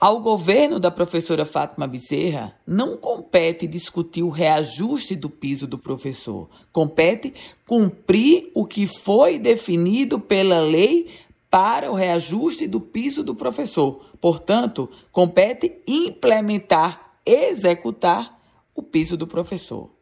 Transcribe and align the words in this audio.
ao 0.00 0.20
governo 0.20 0.78
da 0.78 0.92
professora 0.92 1.44
Fátima 1.44 1.88
Bezerra 1.88 2.54
não 2.64 2.96
compete 2.96 3.66
discutir 3.66 4.22
o 4.22 4.30
reajuste 4.30 5.16
do 5.16 5.28
piso 5.28 5.66
do 5.66 5.76
professor, 5.76 6.48
compete 6.72 7.34
cumprir 7.66 8.52
o 8.54 8.64
que 8.64 8.86
foi 8.86 9.40
definido 9.40 10.20
pela 10.20 10.60
lei 10.60 11.18
para 11.50 11.90
o 11.90 11.94
reajuste 11.94 12.68
do 12.68 12.80
piso 12.80 13.24
do 13.24 13.34
professor. 13.34 14.04
Portanto, 14.20 14.88
compete 15.10 15.82
implementar, 15.84 17.14
executar 17.26 18.38
o 18.76 18.82
piso 18.84 19.16
do 19.16 19.26
professor. 19.26 19.97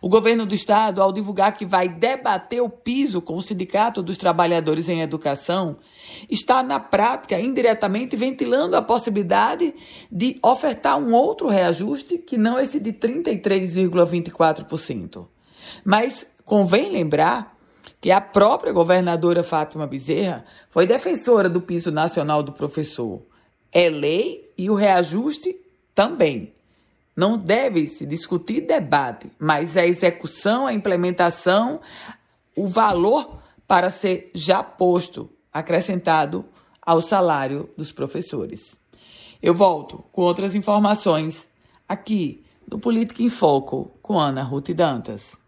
O 0.00 0.08
governo 0.08 0.46
do 0.46 0.54
estado, 0.54 1.02
ao 1.02 1.12
divulgar 1.12 1.56
que 1.56 1.64
vai 1.64 1.88
debater 1.88 2.60
o 2.62 2.68
piso 2.68 3.20
com 3.20 3.34
o 3.34 3.42
Sindicato 3.42 4.00
dos 4.02 4.18
Trabalhadores 4.18 4.88
em 4.88 5.00
Educação, 5.00 5.76
está 6.28 6.60
na 6.62 6.78
prática 6.80 7.40
indiretamente 7.40 8.16
ventilando 8.16 8.76
a 8.76 8.82
possibilidade 8.82 9.72
de 10.10 10.38
ofertar 10.42 10.98
um 10.98 11.12
outro 11.12 11.46
reajuste 11.48 12.18
que 12.18 12.36
não 12.36 12.58
esse 12.58 12.80
de 12.80 12.92
33,24%. 12.92 15.26
Mas 15.84 16.26
convém 16.44 16.90
lembrar 16.90 17.56
que 18.00 18.10
a 18.10 18.20
própria 18.20 18.72
governadora 18.72 19.44
Fátima 19.44 19.86
Bezerra 19.86 20.44
foi 20.68 20.84
defensora 20.86 21.48
do 21.48 21.60
piso 21.60 21.92
nacional 21.92 22.42
do 22.42 22.50
professor. 22.52 23.22
É 23.70 23.88
lei 23.88 24.50
e 24.58 24.68
o 24.68 24.74
reajuste 24.74 25.54
também. 25.94 26.52
Não 27.14 27.36
deve 27.36 27.86
se 27.86 28.06
discutir 28.06 28.62
debate, 28.62 29.30
mas 29.38 29.76
a 29.76 29.86
execução, 29.86 30.66
a 30.66 30.72
implementação, 30.72 31.80
o 32.56 32.66
valor 32.66 33.42
para 33.66 33.90
ser 33.90 34.30
já 34.34 34.62
posto, 34.62 35.30
acrescentado 35.52 36.44
ao 36.80 37.00
salário 37.00 37.68
dos 37.76 37.92
professores. 37.92 38.76
Eu 39.42 39.54
volto 39.54 40.04
com 40.12 40.22
outras 40.22 40.54
informações 40.54 41.46
aqui 41.88 42.44
no 42.70 42.78
Política 42.78 43.22
em 43.22 43.28
Foco 43.28 43.92
com 44.00 44.18
Ana 44.18 44.42
Ruth 44.42 44.70
Dantas. 44.70 45.41